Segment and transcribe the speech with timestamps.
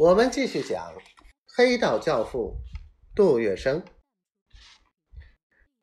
[0.00, 0.94] 我们继续讲
[1.54, 2.56] 黑道教父
[3.14, 3.82] 杜月笙。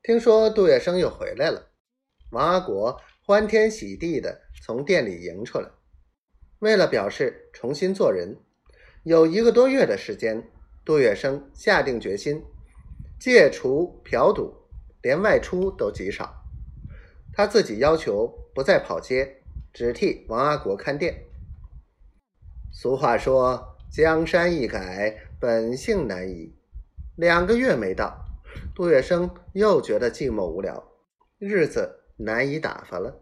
[0.02, 1.70] 听说杜月笙又回来了，
[2.32, 5.70] 王阿国欢天喜地的从店里迎出来。
[6.58, 8.36] 为了表示重新做人，
[9.04, 10.50] 有一个多月的时间，
[10.84, 12.42] 杜月笙下定决心
[13.20, 14.52] 戒除嫖赌，
[15.00, 16.42] 连外出都极少。
[17.32, 19.42] 他自己要求不再跑街，
[19.72, 21.22] 只替王阿国看店。
[22.72, 23.77] 俗话说。
[23.90, 26.54] 江山易改，本性难移。
[27.16, 28.22] 两个月没到，
[28.74, 30.92] 杜月笙又觉得寂寞无聊，
[31.38, 33.20] 日子难以打发了。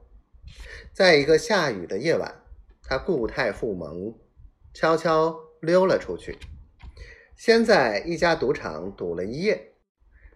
[0.92, 2.42] 在一个下雨的夜晚，
[2.82, 4.18] 他故态复萌，
[4.74, 6.37] 悄悄溜了出去。
[7.37, 9.73] 先在一家赌场赌了一夜，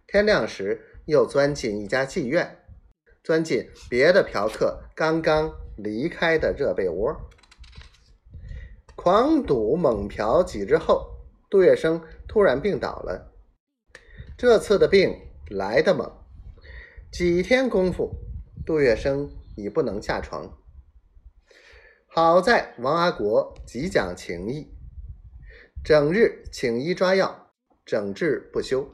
[0.06, 2.58] 天亮时又钻进一家妓院，
[3.24, 7.28] 钻进别的嫖客刚刚离开的热被窝。
[9.02, 11.16] 狂赌猛嫖几日后，
[11.48, 13.32] 杜月笙突然病倒了。
[14.36, 16.12] 这次的病来得猛，
[17.10, 18.14] 几天功夫，
[18.66, 20.54] 杜月笙已不能下床。
[22.08, 24.68] 好在王阿国极讲情义，
[25.82, 27.52] 整日请医抓药，
[27.86, 28.86] 整治不休。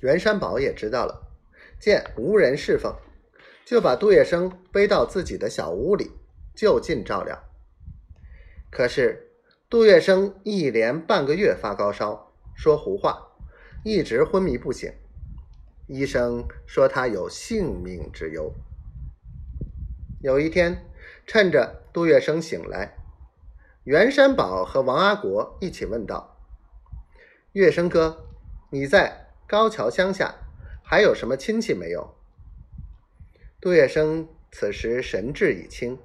[0.00, 1.26] 袁山宝也知道了，
[1.80, 2.94] 见无人侍奉，
[3.66, 6.12] 就把杜月笙背到自己的小屋里，
[6.54, 7.36] 就近照料。
[8.72, 9.30] 可是，
[9.68, 13.28] 杜月笙一连半个月发高烧，说胡话，
[13.84, 14.90] 一直昏迷不醒。
[15.88, 18.50] 医生说他有性命之忧。
[20.22, 20.86] 有一天，
[21.26, 22.96] 趁着杜月笙醒来，
[23.84, 26.38] 袁山宝和王阿国一起问道
[27.52, 28.24] ：“月笙哥，
[28.70, 30.34] 你在高桥乡下
[30.82, 32.14] 还有什么亲戚没有？”
[33.60, 35.98] 杜月笙此时神志已清，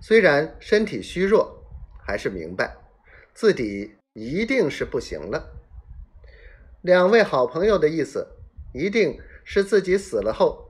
[0.00, 1.60] 虽然身体虚弱。
[2.06, 2.76] 还是明白，
[3.32, 5.48] 自己一定是不行了。
[6.82, 8.28] 两位好朋友的意思，
[8.74, 10.68] 一定是自己死了后，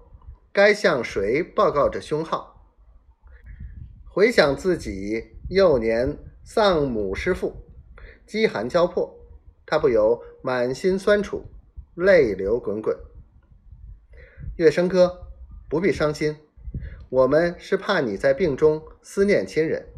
[0.52, 2.70] 该向谁报告这凶号？
[4.08, 7.64] 回想自己幼年丧母失父，
[8.24, 9.18] 饥寒交迫，
[9.66, 11.44] 他不由满心酸楚，
[11.96, 12.96] 泪流滚滚。
[14.56, 15.26] 月笙哥，
[15.68, 16.36] 不必伤心，
[17.08, 19.93] 我们是怕你在病中思念亲人。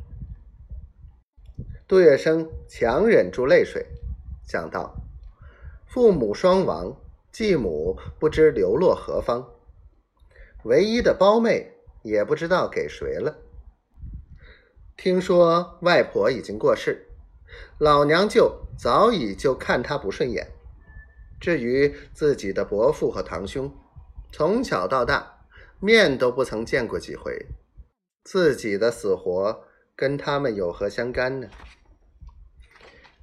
[1.88, 3.86] 杜月笙强忍住泪水，
[4.44, 4.96] 想到
[5.86, 9.52] 父母双亡，继母不知流落何方，
[10.64, 13.36] 唯一的胞妹也不知道给谁了。
[14.96, 17.06] 听说外婆已经过世，
[17.78, 20.48] 老娘舅早已就看他不顺眼。
[21.38, 23.72] 至于自己的伯父和堂兄，
[24.32, 25.44] 从小到大
[25.78, 27.46] 面都不曾见过几回，
[28.24, 29.62] 自己的死活
[29.96, 31.48] 跟他们有何相干呢？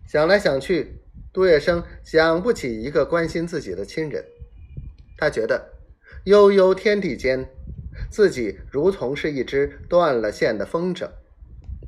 [0.08, 1.00] 想来想去，
[1.32, 4.26] 杜月笙想不起一个关心自己的亲人。
[5.18, 5.72] 他觉得
[6.26, 7.48] 悠悠天地间，
[8.10, 11.10] 自己如同是一只断了线的风筝，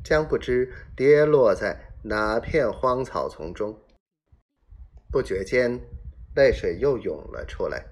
[0.04, 3.82] 将不知跌落在哪片荒草丛中。
[5.12, 5.80] 不觉间，
[6.36, 7.86] 泪水又涌了出来。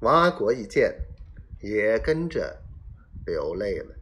[0.00, 0.96] 王阿国一见，
[1.60, 2.60] 也跟着
[3.24, 3.99] 流泪了。